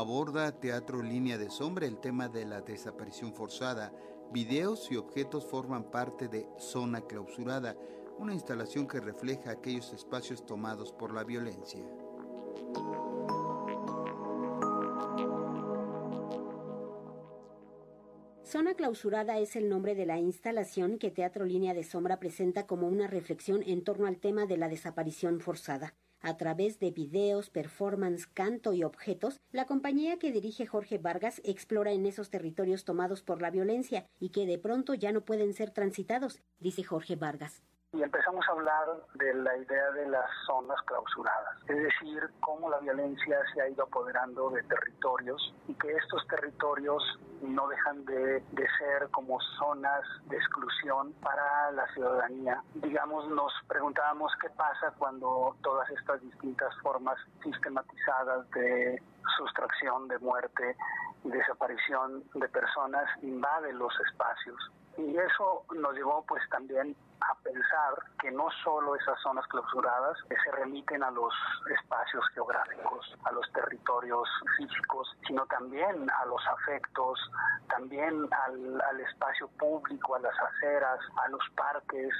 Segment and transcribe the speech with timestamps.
[0.00, 3.92] Aborda Teatro Línea de Sombra el tema de la desaparición forzada.
[4.32, 7.76] Videos y objetos forman parte de Zona Clausurada,
[8.18, 11.84] una instalación que refleja aquellos espacios tomados por la violencia.
[18.42, 22.88] Zona Clausurada es el nombre de la instalación que Teatro Línea de Sombra presenta como
[22.88, 25.94] una reflexión en torno al tema de la desaparición forzada.
[26.22, 31.92] A través de videos, performance, canto y objetos, la compañía que dirige Jorge Vargas explora
[31.92, 35.70] en esos territorios tomados por la violencia y que de pronto ya no pueden ser
[35.70, 37.62] transitados, dice Jorge Vargas
[37.92, 42.78] y empezamos a hablar de la idea de las zonas clausuradas, es decir, cómo la
[42.78, 47.02] violencia se ha ido apoderando de territorios y que estos territorios
[47.42, 48.42] no dejan de,
[48.78, 52.62] ser como zonas de exclusión para la ciudadanía.
[52.74, 59.02] Digamos, nos preguntábamos qué pasa cuando todas estas distintas formas sistematizadas de
[59.36, 60.76] sustracción, de muerte
[61.24, 64.56] desaparición de personas invaden los espacios.
[64.98, 70.50] Y eso nos llevó pues también a pensar que no solo esas zonas clausuradas se
[70.52, 71.32] remiten a los
[71.70, 77.18] espacios geográficos, a los territorios físicos, sino también a los afectos,
[77.68, 82.12] también al, al espacio público, a las aceras, a los parques,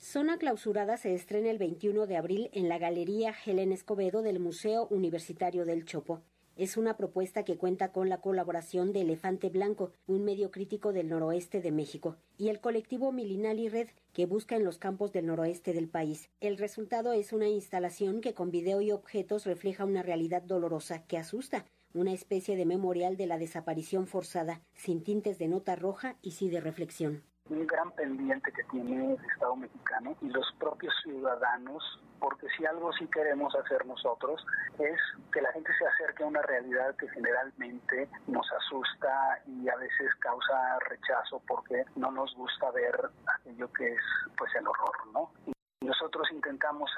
[0.00, 4.86] Zona Clausurada se estrena el 21 de abril en la Galería Helen Escobedo del Museo
[4.90, 6.22] Universitario del Chopo.
[6.58, 11.08] Es una propuesta que cuenta con la colaboración de Elefante Blanco, un medio crítico del
[11.08, 15.72] noroeste de México, y el colectivo Milinali Red, que busca en los campos del noroeste
[15.72, 16.30] del país.
[16.40, 21.16] El resultado es una instalación que con video y objetos refleja una realidad dolorosa que
[21.16, 21.64] asusta,
[21.94, 26.48] una especie de memorial de la desaparición forzada, sin tintes de nota roja y sí
[26.48, 31.82] de reflexión un gran pendiente que tiene el Estado mexicano y los propios ciudadanos,
[32.18, 34.44] porque si algo sí queremos hacer nosotros
[34.78, 35.00] es
[35.32, 40.14] que la gente se acerque a una realidad que generalmente nos asusta y a veces
[40.20, 44.02] causa rechazo porque no nos gusta ver aquello que es
[44.36, 45.30] pues el horror, ¿no?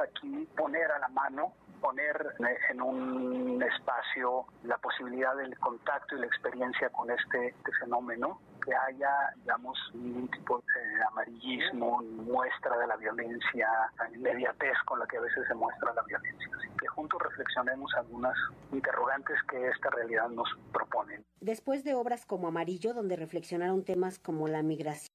[0.02, 2.34] Aquí poner a la mano poner
[2.70, 8.74] en un espacio la posibilidad del contacto y la experiencia con este, este fenómeno que
[8.74, 15.16] haya, digamos, ningún tipo de amarillismo, muestra de la violencia, la inmediatez con la que
[15.16, 16.50] a veces se muestra la violencia.
[16.58, 18.36] Así que juntos reflexionemos algunas
[18.72, 21.22] interrogantes que esta realidad nos propone.
[21.40, 25.08] Después de obras como Amarillo, donde reflexionaron temas como la migración,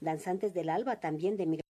[0.00, 1.67] Danzantes del Alba también de migración,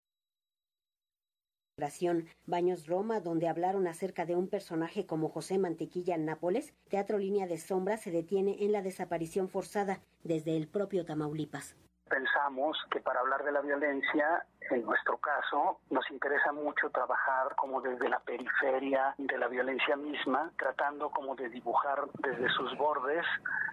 [2.47, 7.47] Baños Roma, donde hablaron acerca de un personaje como José Mantequilla en Nápoles, Teatro Línea
[7.47, 11.77] de Sombra se detiene en la desaparición forzada desde el propio Tamaulipas.
[12.09, 17.81] Pensamos que para hablar de la violencia, en nuestro caso, nos interesa mucho trabajar como
[17.81, 23.25] desde la periferia de la violencia misma, tratando como de dibujar desde sus bordes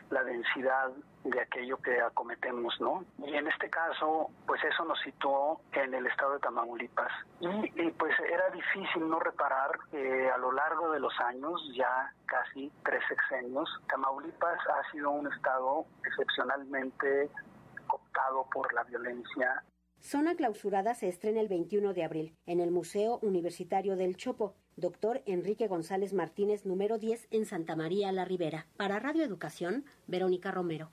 [0.09, 0.91] la densidad
[1.23, 3.03] de aquello que acometemos, ¿no?
[3.17, 7.11] Y en este caso, pues eso nos situó en el estado de Tamaulipas.
[7.39, 12.71] Y, pues era difícil no reparar que a lo largo de los años, ya casi
[12.83, 17.29] tres sexenios, Tamaulipas ha sido un estado excepcionalmente
[18.51, 19.63] por la violencia
[20.05, 25.23] Zona Clausurada se estrena el 21 de abril en el Museo Universitario del Chopo, Doctor
[25.25, 28.67] Enrique González Martínez, número 10, en Santa María la Ribera.
[28.77, 30.91] Para Radio Educación, Verónica Romero.